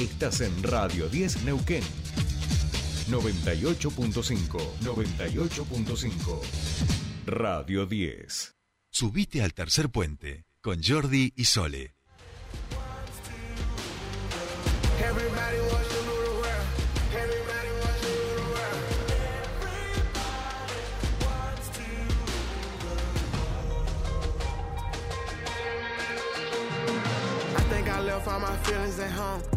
Estás 0.00 0.42
en 0.42 0.62
Radio 0.62 1.08
10 1.08 1.44
Neuquén. 1.44 1.82
98.5. 3.08 4.58
98.5. 4.82 6.40
Radio 7.24 7.86
10. 7.86 8.54
Subite 8.90 9.42
al 9.42 9.54
tercer 9.54 9.88
puente 9.88 10.44
con 10.60 10.82
Jordi 10.82 11.32
y 11.34 11.44
Sole. 11.46 11.94
I 27.88 28.00
left 28.00 28.28
all 28.28 28.38
my 28.38 28.54
feelings 28.58 28.98
at 28.98 29.10
home. 29.10 29.55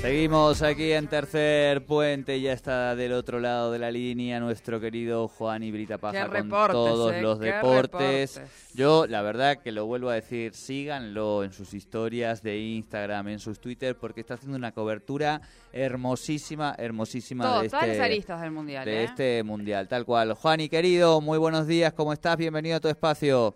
Seguimos 0.00 0.62
aquí 0.62 0.92
en 0.92 1.08
tercer 1.08 1.84
puente, 1.84 2.40
ya 2.40 2.52
está 2.52 2.96
del 2.96 3.12
otro 3.12 3.40
lado 3.40 3.72
de 3.72 3.78
la 3.78 3.90
línea 3.90 4.40
nuestro 4.40 4.80
querido 4.80 5.28
Juan 5.28 5.62
Ibrita 5.62 5.98
Paja 5.98 6.26
con 6.26 6.34
reportes, 6.34 6.72
todos 6.72 7.12
eh, 7.12 7.22
los 7.22 7.38
deportes. 7.38 8.36
reportes. 8.36 8.72
Yo, 8.74 9.06
la 9.06 9.22
verdad 9.22 9.58
que 9.58 9.72
lo 9.72 9.86
vuelvo 9.86 10.10
a 10.10 10.14
decir, 10.14 10.54
síganlo 10.54 11.44
en 11.44 11.52
sus 11.52 11.74
historias 11.74 12.42
de 12.42 12.58
Instagram, 12.58 13.28
en 13.28 13.40
sus 13.40 13.58
Twitter, 13.58 13.96
porque 13.96 14.20
está 14.20 14.34
haciendo 14.34 14.56
una 14.56 14.72
cobertura 14.72 15.40
hermosísima, 15.72 16.74
hermosísima 16.78 17.60
de 17.60 17.66
este, 17.66 18.00
aristas 18.00 18.40
del 18.40 18.52
mundial. 18.52 18.84
de 18.84 19.00
¿eh? 19.00 19.04
este 19.04 19.42
mundial, 19.42 19.88
tal 19.88 20.04
cual. 20.04 20.32
Juan 20.34 20.60
y 20.60 20.68
querido, 20.68 21.20
muy 21.20 21.38
buenos 21.38 21.66
días, 21.66 21.92
¿cómo 21.92 22.12
estás? 22.12 22.36
Bienvenido 22.36 22.76
a 22.76 22.80
tu 22.80 22.88
espacio. 22.88 23.54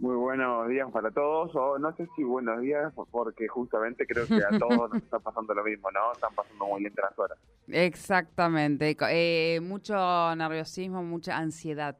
Muy 0.00 0.16
buenos 0.16 0.66
días 0.68 0.90
para 0.90 1.10
todos, 1.10 1.54
o 1.54 1.78
no 1.78 1.94
sé 1.94 2.08
si 2.16 2.24
buenos 2.24 2.62
días, 2.62 2.90
porque 3.10 3.46
justamente 3.48 4.06
creo 4.06 4.26
que 4.26 4.36
a 4.36 4.48
todos 4.58 4.90
nos 4.90 5.02
está 5.02 5.18
pasando 5.18 5.52
lo 5.52 5.62
mismo, 5.62 5.90
¿no? 5.90 6.12
Están 6.12 6.34
pasando 6.34 6.64
muy 6.64 6.82
lentas 6.82 7.04
las 7.10 7.18
horas. 7.18 7.38
Exactamente. 7.68 8.96
Eh, 9.10 9.60
mucho 9.60 9.94
nerviosismo, 10.36 11.02
mucha 11.02 11.36
ansiedad. 11.36 11.98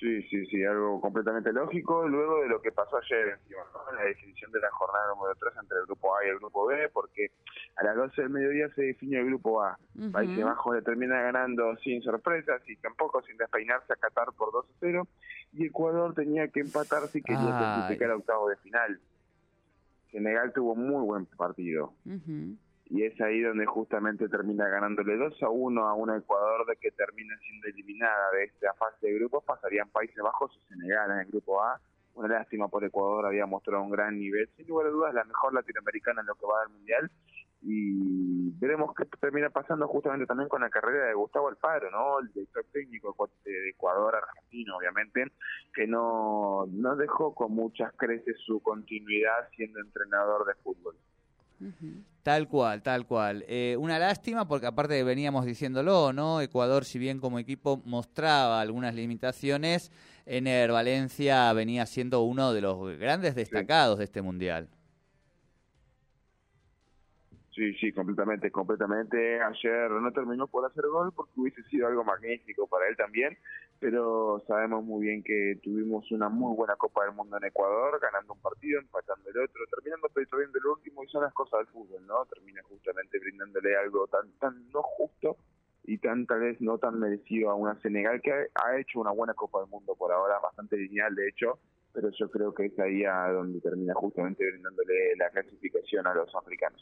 Sí, 0.00 0.22
sí, 0.30 0.46
sí, 0.46 0.64
algo 0.64 0.98
completamente 0.98 1.52
lógico, 1.52 2.08
luego 2.08 2.40
de 2.40 2.48
lo 2.48 2.62
que 2.62 2.72
pasó 2.72 2.96
ayer, 2.96 3.38
encima, 3.38 3.60
¿no? 3.74 3.92
la 3.94 4.04
definición 4.04 4.50
de 4.50 4.58
la 4.58 4.70
jornada 4.70 5.08
número 5.08 5.34
3 5.38 5.52
entre 5.60 5.76
el 5.76 5.84
grupo 5.84 6.16
A 6.16 6.24
y 6.24 6.30
el 6.30 6.38
grupo 6.38 6.66
B, 6.66 6.88
porque 6.88 7.32
a 7.76 7.84
las 7.84 7.96
12 7.96 8.22
del 8.22 8.30
mediodía 8.30 8.70
se 8.70 8.80
define 8.80 9.18
el 9.18 9.26
grupo 9.26 9.62
A. 9.62 9.78
Ujú. 9.94 10.10
Países 10.10 10.42
Bajos 10.42 10.76
le 10.76 10.80
termina 10.80 11.20
ganando 11.20 11.76
sin 11.84 12.00
sorpresas 12.00 12.66
y 12.66 12.76
tampoco 12.76 13.20
sin 13.24 13.36
despeinarse 13.36 13.92
a 13.92 13.96
Qatar 13.96 14.28
por 14.38 14.50
2 14.52 14.64
a 14.70 14.72
0, 14.80 15.06
y 15.52 15.66
Ecuador 15.66 16.14
tenía 16.14 16.48
que 16.48 16.60
empatar 16.60 17.12
si 17.12 17.22
quería 17.22 17.58
clasificar 17.58 18.10
a 18.10 18.16
octavos 18.16 18.48
de 18.48 18.56
final. 18.56 19.00
Senegal 20.10 20.50
tuvo 20.54 20.74
muy 20.74 21.04
buen 21.04 21.26
partido. 21.26 21.92
Ujú. 22.06 22.56
Y 22.90 23.04
es 23.04 23.18
ahí 23.20 23.40
donde 23.40 23.66
justamente 23.66 24.28
termina 24.28 24.68
ganándole 24.68 25.16
2 25.16 25.42
a 25.44 25.48
1 25.48 25.88
a 25.88 25.94
un 25.94 26.10
Ecuador 26.10 26.66
de 26.66 26.76
que 26.76 26.90
termina 26.90 27.36
siendo 27.38 27.68
eliminada 27.68 28.32
de 28.32 28.44
esta 28.44 28.74
fase 28.74 29.06
de 29.06 29.14
grupos, 29.14 29.44
pasarían 29.44 29.88
Países 29.90 30.20
Bajos 30.20 30.50
y 30.56 30.74
Senegal 30.74 31.12
en 31.12 31.18
el 31.18 31.26
grupo 31.26 31.62
A. 31.62 31.80
Una 32.14 32.26
lástima 32.26 32.66
por 32.66 32.84
Ecuador, 32.84 33.26
había 33.26 33.46
mostrado 33.46 33.84
un 33.84 33.90
gran 33.90 34.18
nivel, 34.18 34.48
sin 34.56 34.66
lugar 34.66 34.88
a 34.88 34.90
dudas 34.90 35.14
la 35.14 35.22
mejor 35.22 35.54
latinoamericana 35.54 36.20
en 36.22 36.26
lo 36.26 36.34
que 36.34 36.46
va 36.46 36.62
del 36.62 36.70
Mundial 36.70 37.10
y 37.62 38.50
veremos 38.58 38.92
qué 38.96 39.04
termina 39.20 39.50
pasando 39.50 39.86
justamente 39.86 40.26
también 40.26 40.48
con 40.48 40.62
la 40.62 40.70
carrera 40.70 41.06
de 41.06 41.14
Gustavo 41.14 41.48
Alfaro, 41.48 41.90
¿no? 41.90 42.18
El 42.18 42.32
director 42.32 42.64
técnico 42.72 43.14
de 43.44 43.70
Ecuador 43.70 44.16
argentino, 44.16 44.78
obviamente, 44.78 45.30
que 45.74 45.86
no, 45.86 46.66
no 46.72 46.96
dejó 46.96 47.34
con 47.34 47.52
muchas 47.52 47.92
creces 47.96 48.36
su 48.44 48.60
continuidad 48.60 49.48
siendo 49.54 49.78
entrenador 49.78 50.46
de 50.46 50.54
fútbol. 50.54 50.96
Tal 52.22 52.48
cual, 52.48 52.82
tal 52.82 53.06
cual. 53.06 53.44
Eh, 53.48 53.76
una 53.78 53.98
lástima 53.98 54.46
porque 54.46 54.66
aparte 54.66 55.02
veníamos 55.04 55.46
diciéndolo, 55.46 56.12
¿no? 56.12 56.40
Ecuador, 56.40 56.84
si 56.84 56.98
bien 56.98 57.18
como 57.18 57.38
equipo 57.38 57.80
mostraba 57.84 58.60
algunas 58.60 58.94
limitaciones, 58.94 59.90
Ener 60.26 60.70
Valencia 60.70 61.52
venía 61.54 61.86
siendo 61.86 62.22
uno 62.22 62.52
de 62.52 62.60
los 62.60 62.98
grandes 62.98 63.34
destacados 63.34 63.98
de 63.98 64.04
este 64.04 64.20
mundial. 64.20 64.68
Sí, 67.54 67.74
sí, 67.74 67.92
completamente, 67.92 68.50
completamente. 68.50 69.40
Ayer 69.42 69.90
no 69.90 70.12
terminó 70.12 70.46
por 70.46 70.64
hacer 70.64 70.84
gol 70.86 71.12
porque 71.12 71.32
hubiese 71.36 71.62
sido 71.64 71.88
algo 71.88 72.04
magnífico 72.04 72.66
para 72.66 72.86
él 72.88 72.96
también, 72.96 73.36
pero 73.80 74.44
sabemos 74.46 74.84
muy 74.84 75.06
bien 75.06 75.22
que 75.24 75.58
tuvimos 75.62 76.10
una 76.12 76.28
muy 76.28 76.54
buena 76.54 76.76
Copa 76.76 77.04
del 77.04 77.14
Mundo 77.14 77.38
en 77.38 77.44
Ecuador, 77.44 77.98
ganando 77.98 78.34
un 78.34 78.40
partido, 78.40 78.78
empatando 78.78 79.30
el 79.30 79.38
otro, 79.38 79.64
terminando 79.70 80.08
perdiendo 80.10 80.58
el 80.58 80.66
último 80.66 81.02
y 81.02 81.08
son 81.08 81.22
las 81.22 81.32
cosas 81.32 81.60
del 81.60 81.68
fútbol, 81.68 82.06
¿no? 82.06 82.26
Termina 82.26 82.62
justamente 82.64 83.18
brindándole 83.18 83.74
algo 83.76 84.06
tan 84.06 84.30
tan 84.38 84.70
no 84.70 84.82
justo 84.82 85.38
y 85.84 85.96
tan 85.96 86.26
tal 86.26 86.40
vez 86.40 86.60
no 86.60 86.76
tan 86.76 87.00
merecido 87.00 87.50
a 87.50 87.54
una 87.54 87.80
Senegal 87.80 88.20
que 88.20 88.30
ha 88.32 88.78
hecho 88.78 89.00
una 89.00 89.12
buena 89.12 89.32
Copa 89.32 89.60
del 89.60 89.70
Mundo 89.70 89.94
por 89.96 90.12
ahora, 90.12 90.38
bastante 90.40 90.76
lineal 90.76 91.14
de 91.14 91.28
hecho, 91.28 91.58
pero 91.92 92.10
yo 92.18 92.30
creo 92.30 92.54
que 92.54 92.66
es 92.66 92.78
ahí 92.78 93.04
a 93.04 93.28
donde 93.32 93.60
termina 93.60 93.94
justamente 93.94 94.44
brindándole 94.50 95.16
la 95.18 95.28
clasificación 95.30 96.06
a 96.06 96.14
los 96.14 96.34
africanos. 96.34 96.80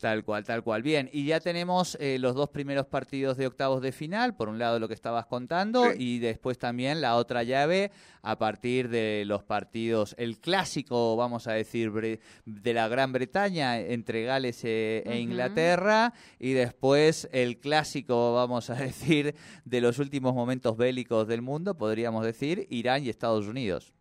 Tal 0.00 0.24
cual, 0.24 0.42
tal 0.44 0.64
cual. 0.64 0.82
Bien, 0.82 1.08
y 1.12 1.26
ya 1.26 1.38
tenemos 1.38 1.96
eh, 2.00 2.18
los 2.18 2.34
dos 2.34 2.48
primeros 2.48 2.86
partidos 2.86 3.36
de 3.36 3.46
octavos 3.46 3.80
de 3.82 3.92
final, 3.92 4.34
por 4.34 4.48
un 4.48 4.58
lado 4.58 4.80
lo 4.80 4.88
que 4.88 4.94
estabas 4.94 5.26
contando, 5.26 5.84
Sí. 5.92 5.96
y 6.16 6.18
después 6.18 6.58
también 6.58 7.00
la 7.00 7.14
otra 7.14 7.44
llave 7.44 7.92
a 8.22 8.36
partir 8.36 8.88
de 8.88 9.22
los 9.26 9.44
partidos, 9.44 10.16
el 10.18 10.38
clásico, 10.40 11.14
vamos 11.16 11.46
a 11.46 11.52
decir, 11.52 11.90
bre- 11.92 12.18
de 12.44 12.74
la 12.74 12.88
Gran 12.88 13.12
Bretaña 13.12 13.78
entre 13.78 14.24
Gales 14.24 14.64
eh, 14.64 15.04
e. 15.06 15.20
Inglaterra, 15.20 16.12
y 16.40 16.52
después 16.52 17.28
el 17.32 17.58
clásico, 17.60 18.34
vamos 18.34 18.70
a 18.70 18.74
decir, 18.82 19.36
de 19.64 19.80
los 19.80 20.00
últimos 20.00 20.34
momentos 20.34 20.76
bélicos 20.76 21.28
del 21.28 21.42
mundo, 21.42 21.76
podríamos 21.76 22.24
decir, 22.24 22.66
Irán 22.70 23.04
y 23.04 23.08
Estados 23.08 23.46
Unidos. 23.46 23.92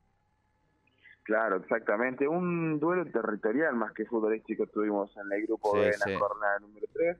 Claro, 1.23 1.57
exactamente. 1.57 2.27
Un 2.27 2.79
duelo 2.79 3.05
territorial 3.05 3.75
más 3.75 3.93
que 3.93 4.05
futbolístico 4.05 4.65
tuvimos 4.67 5.15
en 5.17 5.31
el 5.31 5.45
grupo 5.45 5.71
Sí, 5.73 5.79
B 5.79 5.87
en 5.87 5.93
sí. 5.93 6.11
la 6.11 6.19
jornada 6.19 6.59
número 6.59 6.87
3, 6.93 7.17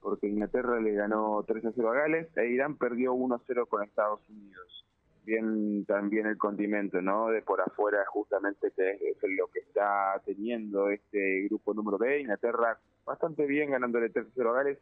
porque 0.00 0.26
Inglaterra 0.26 0.80
le 0.80 0.92
ganó 0.92 1.42
3 1.46 1.64
a 1.66 1.72
0 1.74 1.90
a 1.90 1.94
Gales 1.94 2.28
e 2.36 2.46
Irán 2.48 2.76
perdió 2.76 3.12
1 3.14 3.34
a 3.34 3.40
0 3.46 3.66
con 3.66 3.82
Estados 3.82 4.20
Unidos. 4.28 4.84
Bien 5.24 5.86
también 5.86 6.26
el 6.26 6.36
condimento, 6.36 7.00
¿no? 7.00 7.28
De 7.28 7.40
por 7.40 7.60
afuera 7.62 8.04
justamente 8.08 8.70
que 8.76 8.90
es, 8.90 9.22
es 9.22 9.30
lo 9.38 9.46
que 9.46 9.60
está 9.60 10.20
teniendo 10.26 10.90
este 10.90 11.44
grupo 11.48 11.72
número 11.72 11.96
B. 11.96 12.20
Inglaterra 12.20 12.78
bastante 13.06 13.46
bien 13.46 13.70
ganándole 13.70 14.10
3 14.10 14.26
a 14.26 14.30
0 14.34 14.50
a 14.50 14.54
Gales 14.56 14.78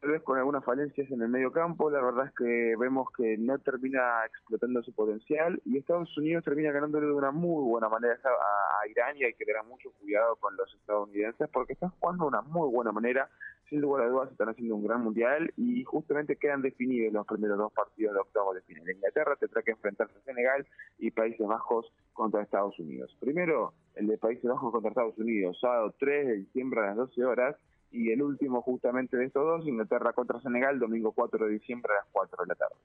tal 0.00 0.12
vez 0.12 0.22
con 0.22 0.38
algunas 0.38 0.64
falencias 0.64 1.10
en 1.10 1.20
el 1.20 1.28
medio 1.28 1.52
campo, 1.52 1.90
la 1.90 2.00
verdad 2.00 2.26
es 2.26 2.34
que 2.34 2.74
vemos 2.78 3.08
que 3.16 3.36
no 3.36 3.58
termina 3.58 4.24
explotando 4.24 4.82
su 4.82 4.94
potencial 4.94 5.60
y 5.66 5.76
Estados 5.76 6.16
Unidos 6.16 6.42
termina 6.42 6.72
ganándole 6.72 7.06
de 7.06 7.12
una 7.12 7.30
muy 7.30 7.68
buena 7.68 7.88
manera 7.88 8.18
a, 8.24 8.88
Irán 8.88 9.16
y 9.18 9.24
hay 9.24 9.34
que 9.34 9.44
tener 9.44 9.62
mucho 9.64 9.90
cuidado 10.00 10.36
con 10.36 10.56
los 10.56 10.74
estadounidenses 10.74 11.48
porque 11.52 11.74
están 11.74 11.90
jugando 11.90 12.24
de 12.24 12.28
una 12.28 12.40
muy 12.40 12.70
buena 12.70 12.92
manera, 12.92 13.28
sin 13.68 13.82
lugar 13.82 14.06
a 14.06 14.08
dudas 14.08 14.32
están 14.32 14.48
haciendo 14.48 14.74
un 14.74 14.86
gran 14.86 15.04
mundial 15.04 15.52
y 15.58 15.84
justamente 15.84 16.36
quedan 16.36 16.62
definidos 16.62 17.12
los 17.12 17.26
primeros 17.26 17.58
dos 17.58 17.72
partidos 17.72 18.14
de 18.14 18.20
octavos 18.20 18.54
de 18.54 18.62
final. 18.62 18.90
Inglaterra 18.90 19.36
tendrá 19.36 19.62
que 19.62 19.72
enfrentarse 19.72 20.18
a 20.18 20.22
Senegal 20.22 20.66
y 20.98 21.10
Países 21.10 21.46
Bajos 21.46 21.92
contra 22.14 22.42
Estados 22.42 22.78
Unidos. 22.78 23.14
Primero, 23.20 23.74
el 23.96 24.06
de 24.06 24.16
Países 24.16 24.50
Bajos 24.50 24.72
contra 24.72 24.88
Estados 24.88 25.18
Unidos, 25.18 25.58
sábado 25.60 25.94
3 25.98 26.26
de 26.26 26.34
diciembre 26.38 26.80
a 26.80 26.86
las 26.86 26.96
12 26.96 27.24
horas 27.24 27.56
y 27.90 28.10
el 28.10 28.22
último 28.22 28.62
justamente 28.62 29.16
de 29.16 29.26
estos 29.26 29.44
dos, 29.44 29.66
Inglaterra 29.66 30.12
contra 30.12 30.40
Senegal, 30.40 30.78
domingo 30.78 31.12
4 31.12 31.46
de 31.46 31.52
diciembre 31.52 31.92
a 31.92 32.04
las 32.04 32.06
4 32.12 32.44
de 32.44 32.48
la 32.48 32.54
tarde. 32.54 32.76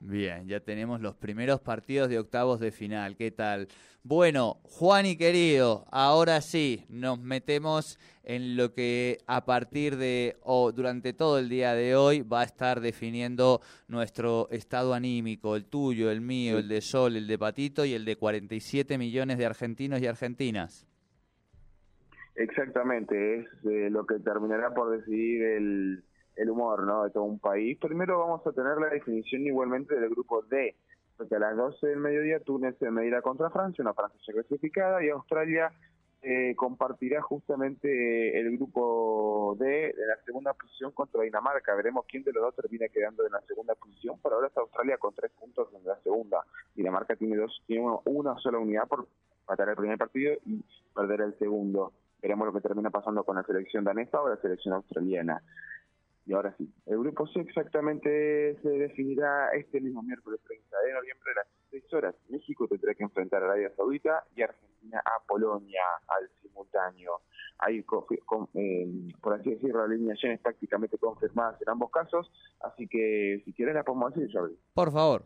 Bien, 0.00 0.46
ya 0.46 0.60
tenemos 0.60 1.00
los 1.00 1.16
primeros 1.16 1.60
partidos 1.60 2.08
de 2.08 2.20
octavos 2.20 2.60
de 2.60 2.70
final. 2.70 3.16
¿Qué 3.16 3.32
tal? 3.32 3.66
Bueno, 4.04 4.60
Juan 4.62 5.06
y 5.06 5.16
querido, 5.16 5.86
ahora 5.90 6.40
sí, 6.40 6.86
nos 6.88 7.18
metemos 7.18 7.98
en 8.22 8.56
lo 8.56 8.72
que 8.72 9.18
a 9.26 9.44
partir 9.44 9.96
de 9.96 10.36
o 10.42 10.70
durante 10.70 11.12
todo 11.14 11.40
el 11.40 11.48
día 11.48 11.74
de 11.74 11.96
hoy 11.96 12.22
va 12.22 12.42
a 12.42 12.44
estar 12.44 12.80
definiendo 12.80 13.60
nuestro 13.88 14.48
estado 14.50 14.94
anímico, 14.94 15.56
el 15.56 15.64
tuyo, 15.64 16.12
el 16.12 16.20
mío, 16.20 16.58
el 16.58 16.68
de 16.68 16.80
Sol, 16.80 17.16
el 17.16 17.26
de 17.26 17.36
Patito 17.36 17.84
y 17.84 17.94
el 17.94 18.04
de 18.04 18.16
47 18.16 18.98
millones 18.98 19.36
de 19.36 19.46
argentinos 19.46 20.00
y 20.00 20.06
argentinas. 20.06 20.86
Exactamente, 22.38 23.40
es 23.40 23.46
eh, 23.64 23.90
lo 23.90 24.06
que 24.06 24.20
terminará 24.20 24.72
por 24.72 24.96
decidir 24.96 25.42
el, 25.42 26.04
el 26.36 26.50
humor 26.50 26.84
¿no? 26.84 27.02
de 27.02 27.10
todo 27.10 27.24
un 27.24 27.40
país. 27.40 27.76
Primero 27.78 28.20
vamos 28.20 28.46
a 28.46 28.52
tener 28.52 28.78
la 28.78 28.90
definición 28.90 29.44
igualmente 29.44 29.98
del 29.98 30.10
grupo 30.10 30.42
D, 30.42 30.76
porque 31.16 31.34
a 31.34 31.40
las 31.40 31.56
12 31.56 31.84
del 31.84 31.98
mediodía 31.98 32.38
Túnez 32.38 32.76
se 32.78 32.92
medirá 32.92 33.22
contra 33.22 33.50
Francia, 33.50 33.82
una 33.82 33.92
Francia 33.92 34.20
ya 34.24 34.34
clasificada, 34.34 35.04
y 35.04 35.08
Australia 35.08 35.72
eh, 36.22 36.54
compartirá 36.54 37.20
justamente 37.22 38.38
el 38.38 38.56
grupo 38.56 39.56
D 39.58 39.66
de 39.66 40.06
la 40.06 40.22
segunda 40.24 40.54
posición 40.54 40.92
contra 40.92 41.22
Dinamarca. 41.22 41.74
Veremos 41.74 42.06
quién 42.06 42.22
de 42.22 42.32
los 42.32 42.44
dos 42.44 42.54
termina 42.54 42.86
quedando 42.86 43.26
en 43.26 43.32
la 43.32 43.40
segunda 43.48 43.74
posición. 43.74 44.16
Por 44.20 44.32
ahora 44.32 44.46
está 44.46 44.60
Australia 44.60 44.96
con 44.98 45.12
tres 45.12 45.32
puntos 45.32 45.70
en 45.74 45.84
la 45.84 46.00
segunda. 46.02 46.44
Dinamarca 46.76 47.16
tiene 47.16 47.36
dos, 47.36 47.64
tiene 47.66 47.84
una 48.04 48.38
sola 48.38 48.58
unidad 48.58 48.86
por 48.86 49.08
matar 49.48 49.70
el 49.70 49.76
primer 49.76 49.98
partido 49.98 50.34
y 50.46 50.62
perder 50.94 51.22
el 51.22 51.36
segundo. 51.40 51.92
Veremos 52.20 52.46
lo 52.46 52.52
que 52.52 52.60
termina 52.60 52.90
pasando 52.90 53.24
con 53.24 53.36
la 53.36 53.44
selección 53.44 53.84
danesa 53.84 54.20
o 54.20 54.28
la 54.28 54.36
selección 54.36 54.74
australiana. 54.74 55.42
Y 56.28 56.34
ahora 56.34 56.54
sí, 56.58 56.70
el 56.84 56.98
grupo 56.98 57.26
C 57.28 57.40
exactamente 57.40 58.58
se 58.60 58.68
definirá 58.68 59.50
este 59.52 59.80
mismo 59.80 60.02
miércoles 60.02 60.38
30 60.46 60.76
de 60.84 60.92
noviembre 60.92 61.32
a 61.32 61.34
las 61.36 61.46
6 61.70 61.94
horas. 61.94 62.14
México 62.28 62.68
tendrá 62.68 62.94
que 62.94 63.04
enfrentar 63.04 63.42
a 63.42 63.46
Arabia 63.46 63.72
Saudita 63.74 64.24
y 64.36 64.42
Argentina 64.42 65.00
a 65.04 65.26
Polonia 65.26 65.80
al 66.06 66.28
simultáneo. 66.42 67.22
Hay, 67.60 67.78
eh, 67.78 69.12
por 69.22 69.32
así 69.32 69.50
decirlo, 69.50 69.82
alineaciones 69.82 70.38
prácticamente 70.40 70.98
confirmadas 70.98 71.62
en 71.62 71.70
ambos 71.70 71.90
casos, 71.90 72.30
así 72.60 72.86
que 72.86 73.40
si 73.46 73.52
quieren 73.54 73.76
la 73.76 73.82
podemos 73.82 74.14
decir, 74.14 74.30
Jordi. 74.30 74.56
Por 74.74 74.92
favor. 74.92 75.24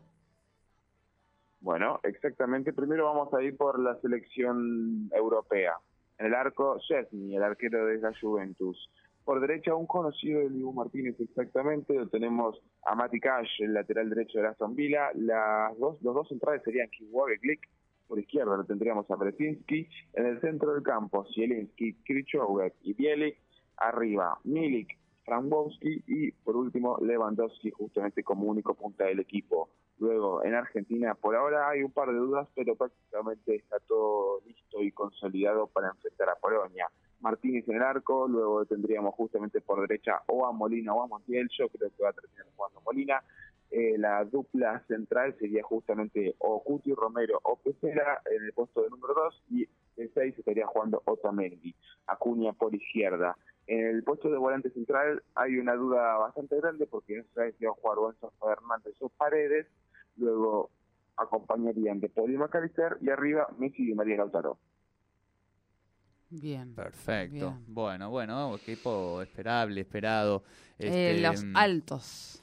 Bueno, 1.59 1.99
exactamente. 2.03 2.71
Primero 2.71 3.05
vamos 3.05 3.33
a 3.33 3.41
ir 3.41 3.57
por 3.57 3.77
la 3.77 3.99
selección 3.99 5.09
europea. 5.13 5.75
En 6.17 6.27
el 6.27 6.33
arco, 6.33 6.77
Chesney, 6.79 7.35
el 7.35 7.43
arquero 7.43 7.85
de 7.85 7.97
la 7.97 8.13
Juventus. 8.19 8.89
Por 9.25 9.39
derecha, 9.39 9.73
un 9.73 9.87
conocido 9.87 10.41
de 10.41 10.49
Dibu 10.49 10.73
Martínez 10.73 11.19
exactamente. 11.19 11.93
Lo 11.93 12.07
tenemos 12.07 12.61
a 12.85 12.93
Mati 12.93 13.19
Cash, 13.19 13.61
el 13.61 13.73
lateral 13.73 14.09
derecho 14.09 14.39
de 14.39 14.47
Aston 14.47 14.75
Villa. 14.75 15.11
Las 15.15 15.77
dos, 15.79 16.01
los 16.01 16.13
dos 16.13 16.27
centrales 16.27 16.61
serían 16.63 16.89
Kiwage 16.89 17.39
Glick. 17.41 17.69
Por 18.07 18.19
izquierda 18.19 18.57
lo 18.57 18.65
tendríamos 18.65 19.09
a 19.09 19.15
Bresinski. 19.15 19.87
En 20.13 20.25
el 20.25 20.41
centro 20.41 20.73
del 20.73 20.83
campo, 20.83 21.25
Zielinski, 21.33 21.93
Krichowek 22.03 22.75
y 22.81 22.93
Bielik. 22.93 23.37
Arriba, 23.77 24.37
Milik, 24.43 24.97
Frankowski 25.25 26.03
y 26.07 26.31
por 26.31 26.55
último 26.55 26.97
Lewandowski 27.01 27.71
justamente 27.71 28.23
como 28.23 28.45
único 28.45 28.75
punta 28.75 29.05
del 29.05 29.19
equipo. 29.19 29.69
Luego 30.03 30.43
en 30.43 30.53
Argentina 30.53 31.15
por 31.15 31.33
ahora 31.33 31.69
hay 31.69 31.81
un 31.81 31.91
par 31.91 32.09
de 32.09 32.15
dudas 32.15 32.45
pero 32.53 32.75
prácticamente 32.75 33.55
está 33.55 33.79
todo 33.79 34.41
listo 34.45 34.83
y 34.83 34.91
consolidado 34.91 35.67
para 35.67 35.87
enfrentar 35.87 36.27
a 36.27 36.35
Polonia. 36.35 36.89
Martínez 37.21 37.65
en 37.69 37.77
el 37.77 37.83
arco, 37.83 38.27
luego 38.27 38.65
tendríamos 38.65 39.15
justamente 39.15 39.61
por 39.61 39.79
derecha 39.79 40.21
o 40.27 40.45
a 40.45 40.51
Molina 40.51 40.93
o 40.93 41.03
a 41.03 41.07
Montiel, 41.07 41.47
yo 41.57 41.69
creo 41.69 41.89
que 41.95 42.03
va 42.03 42.09
a 42.09 42.13
terminar 42.13 42.45
jugando 42.53 42.81
Molina. 42.81 43.23
Eh, 43.71 43.97
la 43.97 44.25
dupla 44.25 44.83
central 44.89 45.37
sería 45.39 45.63
justamente 45.63 46.35
o 46.39 46.61
Cuti 46.61 46.93
Romero 46.93 47.39
o 47.43 47.55
Pesera 47.55 48.21
en 48.29 48.43
el 48.43 48.51
puesto 48.51 48.81
de 48.81 48.89
número 48.89 49.13
2 49.13 49.43
y 49.51 49.69
el 49.95 50.11
6 50.13 50.37
estaría 50.37 50.67
jugando 50.67 51.01
Otamendi, 51.05 51.73
Acuña 52.07 52.51
por 52.51 52.75
izquierda. 52.75 53.37
En 53.67 53.87
el 53.87 54.03
puesto 54.03 54.29
de 54.29 54.37
volante 54.37 54.69
central 54.71 55.23
hay 55.35 55.57
una 55.57 55.75
duda 55.75 56.17
bastante 56.17 56.57
grande 56.57 56.87
porque 56.87 57.15
no 57.15 57.23
se 57.23 57.33
sabe 57.33 57.53
si 57.53 57.63
va 57.63 57.71
a 57.71 57.75
jugar 57.75 57.97
Gonzalo 57.99 58.33
Fernández 58.41 58.95
o 58.99 59.07
Paredes, 59.07 59.65
luego 60.17 60.71
acompañarían 61.17 61.99
de 61.99 62.09
Poli 62.09 62.37
Macalister 62.37 62.97
y 63.01 63.09
arriba 63.09 63.47
Messi 63.57 63.91
y 63.91 63.93
María 63.93 64.17
Lautaro. 64.17 64.57
Bien. 66.29 66.73
Perfecto. 66.73 67.51
Bien. 67.51 67.65
Bueno, 67.67 68.09
bueno, 68.09 68.55
equipo 68.55 69.21
esperable, 69.21 69.81
esperado. 69.81 70.43
Eh, 70.79 70.87
Este, 70.87 71.21
los 71.21 71.45
altos. 71.53 72.41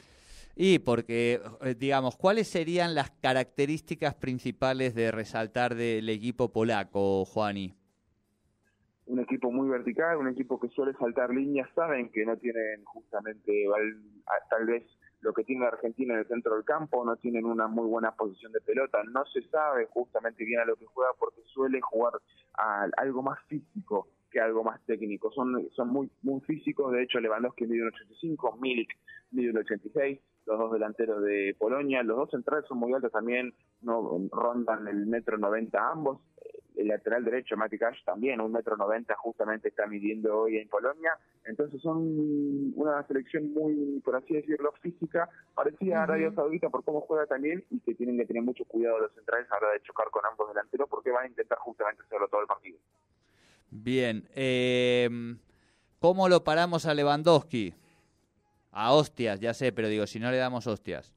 Y 0.55 0.78
porque, 0.78 1.40
eh, 1.62 1.75
digamos, 1.75 2.17
¿cuáles 2.17 2.46
serían 2.49 2.94
las 2.94 3.11
características 3.11 4.14
principales 4.14 4.94
de 4.94 5.11
resaltar 5.11 5.75
del 5.75 6.08
equipo 6.08 6.52
polaco, 6.52 7.25
Juani? 7.25 7.75
un 9.11 9.19
equipo 9.19 9.50
muy 9.50 9.69
vertical, 9.69 10.19
un 10.19 10.28
equipo 10.28 10.61
que 10.61 10.69
suele 10.69 10.93
saltar 10.94 11.31
líneas, 11.34 11.69
saben 11.75 12.11
que 12.12 12.25
no 12.25 12.37
tienen 12.37 12.84
justamente 12.84 13.66
tal 14.49 14.66
vez 14.66 14.84
lo 15.20 15.32
que 15.32 15.44
tiene 15.44 15.67
Argentina 15.67 16.14
en 16.14 16.20
el 16.20 16.26
centro 16.26 16.55
del 16.55 16.64
campo, 16.64 17.05
no 17.05 17.17
tienen 17.17 17.44
una 17.44 17.67
muy 17.69 17.87
buena 17.87 18.12
posición 18.12 18.52
de 18.52 18.61
pelota, 18.61 19.02
no 19.05 19.25
se 19.26 19.43
sabe 19.49 19.87
justamente 19.87 20.44
bien 20.44 20.61
a 20.61 20.64
lo 20.64 20.76
que 20.76 20.87
juega 20.87 21.11
porque 21.19 21.43
suele 21.46 21.81
jugar 21.81 22.14
a 22.55 22.88
algo 22.96 23.22
más 23.22 23.38
físico 23.46 24.08
que 24.31 24.40
algo 24.40 24.62
más 24.62 24.81
técnico, 24.87 25.32
son, 25.32 25.69
son 25.72 25.88
muy 25.88 26.08
muy 26.22 26.40
físicos, 26.43 26.93
de 26.93 27.02
hecho 27.02 27.19
Lewandowski 27.19 27.67
mide 27.67 27.82
un 27.82 27.88
85, 27.88 28.58
Milik 28.61 28.96
mide 29.32 29.50
un 29.50 29.58
86, 29.58 30.20
los 30.46 30.58
dos 30.58 30.72
delanteros 30.72 31.23
de 31.23 31.56
Polonia, 31.58 32.02
los 32.05 32.16
dos 32.16 32.31
centrales 32.31 32.64
son 32.69 32.78
muy 32.78 32.93
altos 32.93 33.11
también, 33.11 33.52
no 33.82 34.28
rondan 34.31 34.87
el 34.87 35.06
metro 35.06 35.37
90 35.37 35.90
ambos, 35.90 36.20
el 36.80 36.88
lateral 36.88 37.24
derecho, 37.24 37.56
Mati 37.56 37.78
Cash, 37.78 38.02
también 38.04 38.40
un 38.40 38.52
metro 38.52 38.76
noventa 38.76 39.14
justamente 39.16 39.68
está 39.68 39.86
midiendo 39.86 40.40
hoy 40.40 40.56
en 40.56 40.68
Polonia. 40.68 41.12
Entonces 41.44 41.80
son 41.82 42.72
una 42.74 43.06
selección 43.06 43.52
muy, 43.52 44.00
por 44.00 44.16
así 44.16 44.34
decirlo, 44.34 44.72
física, 44.80 45.28
parecida 45.54 46.00
a 46.00 46.02
Arabia 46.04 46.32
Saudita 46.32 46.70
por 46.70 46.82
cómo 46.84 47.02
juega 47.02 47.26
también 47.26 47.64
y 47.70 47.80
que 47.80 47.94
tienen 47.94 48.16
que 48.16 48.26
tener 48.26 48.42
mucho 48.42 48.64
cuidado 48.64 48.98
los 48.98 49.12
centrales 49.12 49.46
a 49.50 49.54
la 49.54 49.66
hora 49.66 49.72
de 49.74 49.82
chocar 49.82 50.08
con 50.10 50.24
ambos 50.24 50.48
delanteros 50.48 50.88
porque 50.88 51.10
van 51.10 51.24
a 51.24 51.28
intentar 51.28 51.58
justamente 51.58 52.02
hacerlo 52.02 52.28
todo 52.28 52.40
el 52.40 52.46
partido. 52.46 52.78
Bien, 53.70 54.28
eh, 54.34 55.08
¿cómo 55.98 56.28
lo 56.28 56.42
paramos 56.42 56.86
a 56.86 56.94
Lewandowski? 56.94 57.74
A 58.72 58.92
hostias, 58.94 59.40
ya 59.40 59.52
sé, 59.52 59.72
pero 59.72 59.88
digo, 59.88 60.06
si 60.06 60.18
no 60.18 60.30
le 60.30 60.36
damos 60.38 60.66
hostias. 60.66 61.14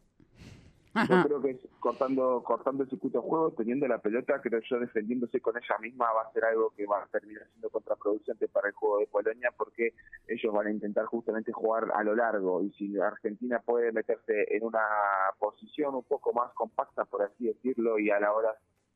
Yo 0.95 1.01
creo 1.28 1.42
que 1.42 1.51
es 1.51 1.60
cortando 1.80 2.44
cortando 2.44 2.84
el 2.84 2.90
circuito 2.90 3.19
de 3.22 3.28
juego, 3.28 3.51
teniendo 3.51 3.88
la 3.88 3.98
pelota, 3.98 4.42
creo 4.42 4.62
yo 4.62 4.80
defendiéndose 4.80 5.42
con 5.42 5.57
ella 5.57 5.78
misma 5.80 6.12
va 6.13 6.24
a 6.24 6.31
ser 6.31 6.45
algo 6.45 6.72
que 6.75 6.86
va 6.86 7.04
a 7.04 7.07
terminar 7.07 7.48
siendo 7.50 7.69
contraproducente 7.69 8.48
para 8.48 8.68
el 8.68 8.74
juego 8.74 9.00
de 9.00 9.07
Polonia 9.07 9.50
porque 9.57 9.94
ellos 10.28 10.54
van 10.54 10.68
a 10.68 10.72
intentar 10.72 11.06
justamente 11.06 11.51
jugar 11.51 11.92
a 11.95 12.04
lo 12.04 12.16
largo. 12.16 12.62
Y 12.62 12.72
si 12.74 13.00
Argentina 13.00 13.60
puede 13.60 13.92
meterse 13.92 14.56
en 14.56 14.63
una 14.63 14.86
posición 15.40 15.95
un 15.95 16.04
poco 16.04 16.31
más 16.34 16.54
compacta, 16.54 17.06
por 17.06 17.24
así 17.24 17.46
decirlo, 17.46 17.98
y 17.98 18.12
a 18.12 18.19
la 18.19 18.31
hora 18.31 18.56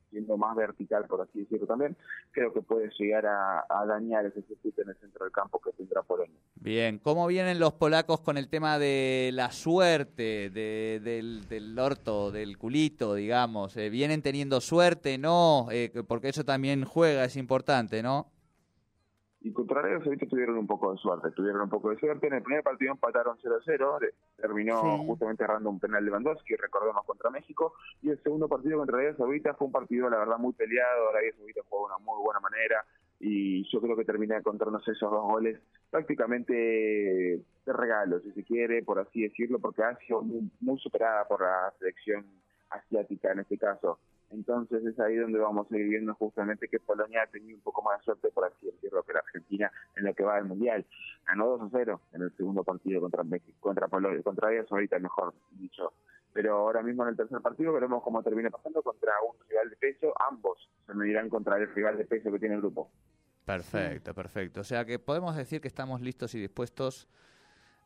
siendo 0.10 0.38
más 0.38 0.56
vertical, 0.56 1.06
por 1.08 1.22
así 1.22 1.40
decirlo 1.40 1.68
también, 1.68 1.96
creo 2.32 2.54
que 2.54 2.62
puede 2.62 2.90
llegar 2.98 3.26
a, 3.26 3.66
dañar 3.86 4.26
ese 4.26 4.42
circuito 4.44 4.82
en 4.82 4.90
el 4.90 4.96
centro 4.98 5.24
del 5.26 5.32
campo 5.32 5.60
que 5.60 5.72
tendrá 5.72 6.02
Polonia. 6.04 6.36
Bien, 6.56 7.00
¿cómo 7.00 7.28
vienen 7.28 7.60
los 7.60 7.74
polacos 7.74 8.22
con 8.22 8.38
el 8.38 8.50
tema 8.50 8.80
de 8.80 9.32
la 9.34 9.52
suerte, 9.52 10.50
de- 10.50 11.00
del, 11.04 11.48
del 11.48 11.78
orto, 11.80 12.32
del 12.32 12.58
culito, 12.58 13.16
digamos? 13.16 13.76
Eh, 13.78 13.90
¿Vienen 13.90 14.22
teniendo 14.22 14.62
suerte? 14.62 15.18
No, 15.18 15.68
Eh, 15.72 15.92
porque 16.08 16.30
eso 16.30 16.44
también 16.44 16.84
juega, 16.86 17.26
es 17.26 17.36
importante, 17.38 18.02
¿no? 18.02 18.32
Y 19.48 19.54
contra 19.54 19.80
Arabia 19.80 20.04
Saudita 20.04 20.26
tuvieron 20.28 20.58
un 20.58 20.68
poco 20.68 20.92
de 20.92 20.98
suerte, 20.98 21.32
tuvieron 21.32 21.62
un 21.62 21.70
poco 21.70 21.90
de 21.90 21.98
suerte. 21.98 22.28
En 22.28 22.34
el 22.34 22.44
primer 22.44 22.64
partido 22.64 22.92
empataron 22.92 23.38
0-0, 23.38 23.98
le- 24.02 24.14
terminó 24.36 24.82
Sí. 24.82 25.06
justamente 25.08 25.46
errando 25.46 25.70
un 25.70 25.80
penal 25.80 26.04
Lewandowski, 26.04 26.56
recordemos, 26.58 27.06
contra 27.06 27.30
México. 27.30 27.74
Y 28.02 28.10
el 28.10 28.22
segundo 28.24 28.50
partido 28.50 28.78
contra 28.78 28.98
Arabia 28.98 29.16
Saudita 29.16 29.54
fue 29.54 29.68
un 29.68 29.72
partido, 29.74 30.10
la 30.10 30.18
verdad, 30.18 30.38
muy 30.38 30.52
peleado. 30.52 31.10
Arabia 31.12 31.32
Saudita 31.38 31.62
jugó 31.70 31.88
de 31.88 31.96
una 31.96 32.04
muy 32.06 32.22
buena 32.22 32.42
manera 32.42 32.84
y 33.22 33.64
yo 33.72 33.80
creo 33.80 33.96
que 33.96 34.04
termina 34.04 34.36
encontrarnos 34.38 34.86
esos 34.86 35.10
dos 35.10 35.24
goles 35.24 35.58
prácticamente 35.90 36.54
de 36.54 37.74
regalo, 37.74 38.20
si 38.20 38.32
se 38.34 38.44
quiere, 38.44 38.84
por 38.84 39.00
así 39.00 39.22
decirlo, 39.24 39.60
porque 39.60 39.82
ha 39.82 39.96
sido 40.00 40.22
muy, 40.24 40.52
muy 40.60 40.78
superada 40.80 41.26
por 41.26 41.42
la 41.42 41.72
selección 41.80 42.26
asiática 42.70 43.32
en 43.32 43.40
este 43.40 43.58
caso. 43.58 43.98
Entonces 44.32 44.86
es 44.86 45.00
ahí 45.00 45.16
donde 45.16 45.40
vamos 45.40 45.72
a 45.72 45.78
ir 45.78 45.88
viendo 45.88 46.14
justamente 46.16 46.68
que 46.68 46.80
Polonia 46.80 47.24
ha 47.24 47.28
tenido 47.28 47.56
un 47.56 47.62
poco 47.62 47.82
más 47.82 48.00
de 48.00 48.06
suerte, 48.06 48.30
por 48.30 48.46
así 48.46 48.66
decirlo, 48.66 49.04
que 49.04 49.14
la 49.14 49.20
Argentina 49.20 49.72
en 49.96 50.06
lo 50.06 50.14
que 50.14 50.24
va 50.24 50.36
del 50.36 50.46
Mundial. 50.46 50.86
Ganó 51.26 51.48
2 51.58 51.62
a 51.62 51.70
0 51.72 52.02
en 52.14 52.22
el 52.22 52.36
segundo 52.36 52.64
partido 52.64 53.02
contra 53.02 53.24
México, 53.24 53.58
contra 53.60 53.88
Polonia, 53.88 54.22
contra 54.24 54.52
ellos 54.52 54.72
ahorita 54.72 55.00
mejor 55.00 55.34
dicho. 55.52 55.94
Pero 56.34 56.56
ahora 56.56 56.84
mismo 56.84 57.04
en 57.04 57.10
el 57.10 57.18
tercer 57.18 57.42
partido 57.42 57.74
veremos 57.74 58.04
cómo 58.04 58.22
termina 58.22 58.50
pasando 58.50 58.82
contra 58.84 59.12
un 59.28 59.36
rival 59.48 59.70
de 59.70 59.76
peso. 59.78 60.14
Ambos 60.30 60.70
se 60.86 60.94
medirán 60.94 61.30
contra 61.30 61.58
el 61.58 61.74
rival 61.74 61.98
de 61.98 62.06
peso 62.06 62.32
que 62.32 62.40
tiene 62.40 62.56
el 62.56 62.62
grupo. 62.62 62.92
Perfecto, 63.46 64.14
perfecto. 64.14 64.60
O 64.60 64.64
sea 64.64 64.84
que 64.84 65.00
podemos 65.00 65.36
decir 65.36 65.62
que 65.62 65.70
estamos 65.70 66.02
listos 66.02 66.36
y 66.36 66.40
dispuestos. 66.40 67.08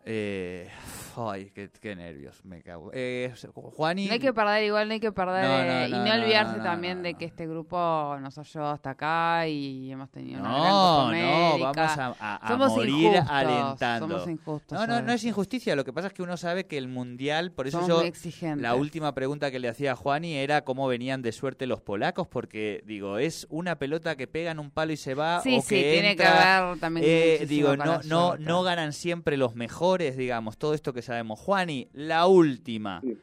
Eh, 0.03 0.67
ay, 1.15 1.51
qué, 1.53 1.69
qué 1.79 1.95
nervios, 1.95 2.43
me 2.43 2.61
cago. 2.63 2.89
Eh, 2.93 3.31
Juani. 3.53 4.07
No 4.07 4.13
hay 4.13 4.19
que 4.19 4.33
perder 4.33 4.63
igual, 4.63 4.87
no 4.87 4.93
hay 4.95 4.99
que 4.99 5.11
perder. 5.11 5.43
No, 5.43 5.49
no, 5.49 5.71
eh, 5.71 5.87
y 5.89 5.91
no, 5.91 6.13
olvidarse 6.23 6.59
también 6.59 7.03
de 7.03 7.13
que 7.13 7.25
este 7.25 7.45
grupo 7.47 8.17
nos 8.19 8.37
ha 8.37 8.43
llevado 8.43 8.71
hasta 8.73 8.89
acá 8.91 9.47
y 9.47 9.91
hemos 9.91 10.09
tenido 10.09 10.39
una 10.39 10.49
gran 10.49 10.69
No, 10.71 11.59
vamos 11.59 11.77
a, 11.97 12.15
a- 12.19 12.35
a 12.37 12.47
Somos 12.47 12.71
morir 12.71 12.95
injustos, 12.95 13.29
alentando. 13.29 14.07
Somos 14.07 14.29
injustos. 14.29 14.79
no, 14.79 14.87
no, 14.87 15.01
no 15.01 15.11
es 15.13 15.23
injusticia. 15.23 15.75
Lo 15.75 15.85
que 15.85 15.93
pasa 15.93 16.07
es 16.07 16.13
que 16.13 16.23
uno 16.23 16.35
sabe 16.37 16.65
que 16.65 16.77
el 16.77 16.87
mundial, 16.87 17.51
por 17.51 17.67
eso 17.67 17.81
Somos 17.85 18.03
yo. 18.21 18.55
La 18.55 18.73
última 18.75 19.13
pregunta 19.13 19.51
que 19.51 19.59
le 19.59 19.69
hacía 19.69 19.91
a 19.91 19.95
Juani 19.95 20.33
era 20.35 20.63
cómo 20.63 20.87
venían 20.87 21.21
de 21.21 21.31
suerte 21.31 21.67
los 21.67 21.81
polacos, 21.81 22.27
porque 22.27 22.81
digo, 22.85 23.17
es 23.19 23.45
una 23.49 23.77
pelota 23.77 24.15
que 24.15 24.27
pega 24.27 24.51
en 24.51 24.59
un 24.59 24.71
palo 24.71 24.93
y 24.93 24.97
se 24.97 25.13
va. 25.13 25.41
Sí, 25.41 25.57
o 25.57 25.61
sí, 25.61 25.75
que 25.75 25.91
tiene 25.93 26.15
que 26.15 26.25
haber 26.25 26.79
también. 26.79 27.05
eh, 27.07 27.45
digo, 27.47 27.77
no, 27.77 27.99
no, 28.05 28.37
no 28.37 28.63
ganan 28.63 28.93
siempre 28.93 29.37
los 29.37 29.53
mejores, 29.55 29.90
digamos, 29.97 30.57
todo 30.57 30.73
esto 30.73 30.93
que 30.93 31.01
sabemos. 31.01 31.39
Juani, 31.39 31.89
la 31.93 32.27
última. 32.27 33.01
Sí. 33.01 33.17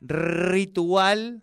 Ritual 0.00 1.42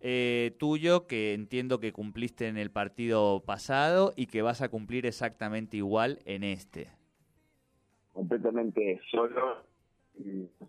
eh, 0.00 0.56
tuyo 0.58 1.06
que 1.06 1.32
entiendo 1.32 1.78
que 1.78 1.92
cumpliste 1.92 2.48
en 2.48 2.58
el 2.58 2.72
partido 2.72 3.40
pasado 3.44 4.12
y 4.16 4.26
que 4.26 4.42
vas 4.42 4.60
a 4.60 4.68
cumplir 4.68 5.06
exactamente 5.06 5.76
igual 5.76 6.18
en 6.24 6.42
este. 6.42 6.90
completamente 8.12 9.00
solo 9.10 9.62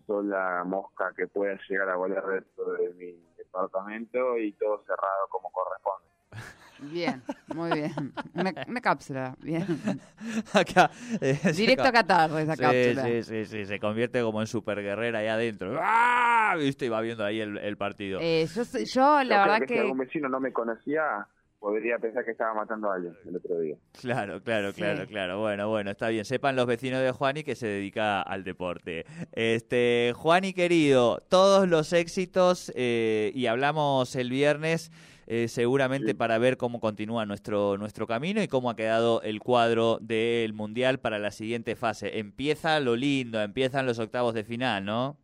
sola 0.06 0.62
mosca 0.64 1.12
que 1.16 1.26
pueda 1.26 1.58
llegar 1.68 1.88
a 1.90 1.96
volar 1.96 2.24
dentro 2.26 2.72
de 2.74 2.94
mi 2.94 3.12
departamento 3.36 4.38
y 4.38 4.52
todo 4.52 4.82
cerrado 4.84 5.28
como 5.28 5.50
corresponde. 5.50 6.13
Bien, 6.80 7.22
muy 7.54 7.70
bien. 7.72 8.12
Una, 8.34 8.52
una 8.66 8.80
cápsula, 8.80 9.36
bien. 9.42 9.64
Acá, 10.52 10.90
eh, 11.20 11.38
Directo 11.56 11.84
a 11.84 11.92
Qatar 11.92 12.30
esa 12.40 12.54
Sí, 12.56 12.60
cápsula. 12.62 13.02
sí, 13.04 13.22
sí, 13.22 13.44
sí, 13.46 13.64
se 13.66 13.78
convierte 13.78 14.20
como 14.22 14.40
en 14.40 14.46
superguerrera 14.46 15.20
ahí 15.20 15.28
adentro. 15.28 15.78
¡Ah! 15.80 16.54
¿Viste? 16.58 16.86
Y 16.86 16.88
va 16.88 17.00
viendo 17.00 17.24
ahí 17.24 17.40
el, 17.40 17.58
el 17.58 17.76
partido. 17.76 18.18
Eh, 18.20 18.46
yo, 18.54 18.62
yo 18.84 19.22
la 19.24 19.38
verdad 19.46 19.60
que, 19.66 19.74
si 19.74 19.80
algún 19.80 19.98
vecino 19.98 20.28
no 20.28 20.40
me 20.40 20.52
conocía, 20.52 21.26
podría 21.58 21.98
pensar 21.98 22.24
que 22.24 22.32
estaba 22.32 22.52
matando 22.54 22.90
a 22.90 22.96
alguien 22.96 23.14
el 23.26 23.36
otro 23.36 23.58
día. 23.60 23.76
Claro, 24.00 24.42
claro, 24.42 24.72
Sí. 24.72 24.76
claro, 24.82 25.06
claro. 25.06 25.40
Bueno, 25.40 25.68
bueno, 25.68 25.90
está 25.92 26.08
bien. 26.08 26.24
Sepan 26.24 26.56
los 26.56 26.66
vecinos 26.66 27.00
de 27.00 27.10
Juani 27.12 27.42
que 27.44 27.54
se 27.54 27.66
dedica 27.66 28.20
al 28.20 28.44
deporte. 28.44 29.06
Este, 29.32 30.12
Juani 30.14 30.52
querido, 30.52 31.22
todos 31.28 31.66
los 31.68 31.92
éxitos 31.92 32.70
eh, 32.74 33.32
y 33.34 33.46
hablamos 33.46 34.14
el 34.16 34.28
viernes 34.30 34.92
eh, 35.26 35.48
seguramente 35.48 36.08
Sí. 36.08 36.14
para 36.14 36.38
ver 36.38 36.56
cómo 36.56 36.80
continúa 36.80 37.26
nuestro 37.26 37.76
nuestro 37.78 38.06
camino 38.06 38.42
y 38.42 38.48
cómo 38.48 38.70
ha 38.70 38.76
quedado 38.76 39.22
el 39.22 39.40
cuadro 39.40 39.98
del 40.00 40.52
mundial 40.52 40.98
para 40.98 41.18
la 41.18 41.30
siguiente 41.30 41.76
fase. 41.76 42.18
Empieza 42.18 42.80
lo 42.80 42.96
lindo, 42.96 43.40
empiezan 43.42 43.86
los 43.86 43.98
octavos 43.98 44.34
de 44.34 44.44
final, 44.44 44.84
¿no? 44.84 45.16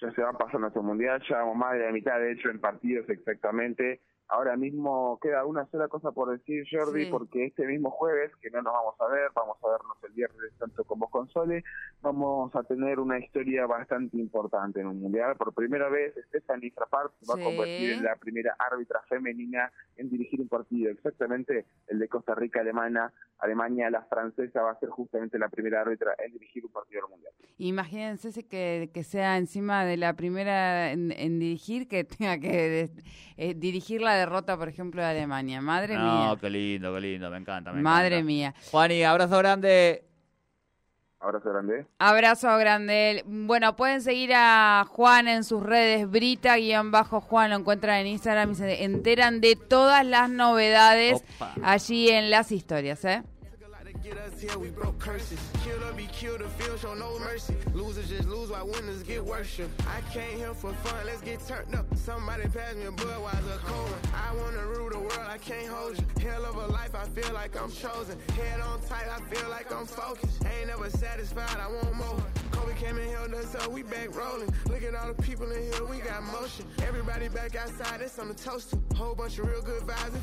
Ya 0.00 0.10
se 0.12 0.22
va 0.22 0.30
a 0.30 0.32
pasar 0.38 0.60
nuestro 0.60 0.82
mundial, 0.82 1.22
ya 1.28 1.38
vamos 1.38 1.56
más 1.56 1.72
de 1.72 1.86
la 1.86 1.92
mitad, 1.92 2.18
de 2.18 2.32
hecho, 2.32 2.50
en 2.50 2.60
partidos 2.60 3.08
exactamente. 3.08 4.00
Ahora 4.28 4.56
mismo 4.56 5.18
queda 5.22 5.44
una 5.44 5.66
sola 5.70 5.86
cosa 5.88 6.10
por 6.12 6.30
decir, 6.30 6.64
Jordi, 6.70 7.04
Sí. 7.04 7.10
porque 7.10 7.44
este 7.46 7.66
mismo 7.66 7.90
jueves, 7.90 8.34
que 8.42 8.50
no 8.50 8.60
nos 8.62 8.72
vamos 8.72 8.94
a 9.00 9.06
ver, 9.06 9.30
vamos 9.34 9.56
a 9.62 9.68
vernos 9.68 9.96
el 10.02 10.12
viernes 10.12 10.52
tanto 10.58 10.82
con 10.84 10.98
vos 10.98 11.10
con 11.10 11.28
Sole, 11.28 11.62
vamos 12.02 12.54
a 12.56 12.62
tener 12.64 12.98
una 12.98 13.18
historia 13.18 13.66
bastante 13.66 14.16
importante 14.16 14.80
en 14.80 14.86
un 14.88 15.00
mundial. 15.00 15.36
Por 15.36 15.54
primera 15.54 15.88
vez, 15.88 16.14
Stephanie 16.28 16.72
Frappart 16.72 17.12
se 17.20 17.26
va 17.32 17.40
a 17.40 17.44
convertir 17.44 17.92
en 17.92 18.02
la 18.04 18.16
primera 18.16 18.56
árbitra 18.58 19.00
femenina 19.08 19.70
en 19.96 20.10
dirigir 20.10 20.40
un 20.40 20.48
partido. 20.48 20.90
Exactamente 20.90 21.66
el 21.86 21.98
de 22.00 22.08
Costa 22.08 22.34
Rica, 22.34 22.60
Alemania, 22.60 23.12
Alemania, 23.38 23.90
la 23.90 24.02
francesa 24.02 24.62
va 24.62 24.72
a 24.72 24.80
ser 24.80 24.88
justamente 24.88 25.38
la 25.38 25.48
primera 25.48 25.82
árbitra 25.82 26.14
en 26.24 26.32
dirigir 26.32 26.64
un 26.64 26.72
partido 26.72 27.02
del 27.02 27.10
mundial. 27.10 27.32
Imagínense 27.58 28.46
que, 28.46 28.90
que 28.92 29.02
sea 29.04 29.38
encima 29.38 29.84
de 29.84 29.96
la 29.96 30.14
primera 30.14 30.90
en, 30.92 31.12
en 31.12 31.38
dirigir, 31.38 31.88
que 31.88 32.04
tenga 32.04 32.38
que 32.38 32.90
eh, 33.36 33.54
dirigir 33.54 34.00
la 34.16 34.20
derrota, 34.20 34.56
por 34.56 34.68
ejemplo, 34.68 35.02
de 35.02 35.08
Alemania. 35.08 35.60
Madre 35.60 35.94
no, 35.96 36.00
mía. 36.28 36.36
qué 36.40 36.50
lindo, 36.50 36.94
qué 36.94 37.00
lindo, 37.00 37.30
me 37.30 37.36
encanta. 37.38 37.72
me 37.72 37.82
Madre 37.82 38.16
encanta. 38.16 38.26
mía. 38.26 38.54
Juani, 38.70 39.02
abrazo 39.04 39.38
grande. 39.38 40.02
Abrazo 41.18 41.50
grande. 41.50 41.86
Abrazo 41.98 42.56
grande. 42.58 43.24
Bueno, 43.26 43.74
pueden 43.74 44.00
seguir 44.02 44.32
a 44.34 44.84
Juan 44.88 45.28
en 45.28 45.44
sus 45.44 45.62
redes, 45.62 46.08
Brita-Juan, 46.08 47.50
lo 47.50 47.56
encuentran 47.56 47.96
en 48.00 48.06
Instagram 48.08 48.52
y 48.52 48.54
se 48.54 48.84
enteran 48.84 49.40
de 49.40 49.56
todas 49.56 50.04
las 50.06 50.28
novedades 50.30 51.22
Opa. 51.36 51.54
allí 51.64 52.10
en 52.10 52.30
las 52.30 52.52
historias, 52.52 53.04
¿eh? 53.06 53.22
Get 54.06 54.18
us 54.18 54.40
here, 54.40 54.56
we 54.56 54.68
broke 54.68 55.00
curses. 55.00 55.40
Kill 55.64 55.82
or 55.82 55.92
be 55.92 56.06
killed, 56.12 56.38
the 56.38 56.48
field 56.50 56.78
show 56.78 56.94
no 56.94 57.18
mercy. 57.18 57.56
Losers 57.74 58.08
just 58.08 58.28
lose 58.28 58.50
while 58.50 58.64
winners 58.64 59.02
get 59.02 59.24
worship. 59.24 59.68
I 59.80 60.00
came 60.12 60.38
here 60.38 60.54
for 60.54 60.72
fun, 60.74 61.06
let's 61.06 61.22
get 61.22 61.44
turned 61.44 61.74
up. 61.74 61.86
Somebody 61.96 62.44
pass 62.44 62.76
me 62.76 62.84
a 62.84 62.92
Budweiser 62.92 63.58
one. 63.64 64.00
I 64.14 64.32
wanna 64.36 64.64
rule 64.64 64.90
the 64.90 65.00
world, 65.00 65.26
I 65.28 65.38
can't 65.38 65.66
hold 65.66 65.98
you. 65.98 66.04
Hell 66.22 66.44
of 66.44 66.54
a 66.54 66.68
life, 66.68 66.94
I 66.94 67.04
feel 67.06 67.34
like 67.34 67.60
I'm 67.60 67.72
chosen. 67.72 68.16
Head 68.36 68.60
on 68.60 68.80
tight, 68.82 69.08
I 69.10 69.18
feel 69.34 69.50
like 69.50 69.72
I'm 69.72 69.86
focused. 69.86 70.40
Ain't 70.56 70.68
never 70.68 70.88
satisfied, 70.88 71.56
I 71.58 71.66
want 71.66 71.96
more. 71.96 72.22
Kobe 72.52 72.74
came 72.74 72.98
and 72.98 73.10
held 73.10 73.34
us 73.34 73.56
up, 73.56 73.72
we 73.72 73.82
back 73.82 74.14
rolling. 74.14 74.54
Look 74.68 74.84
at 74.84 74.94
all 74.94 75.08
the 75.08 75.20
people 75.20 75.50
in 75.50 75.62
here, 75.62 75.84
we 75.84 75.98
got 75.98 76.22
motion. 76.22 76.64
Everybody 76.86 77.26
back 77.26 77.56
outside, 77.56 78.00
that's 78.00 78.20
on 78.20 78.28
the 78.28 78.34
toast. 78.34 78.72
Whole 78.94 79.16
bunch 79.16 79.40
of 79.40 79.48
real 79.48 79.62
good 79.62 79.82
vibes, 79.82 80.14
it 80.14 80.22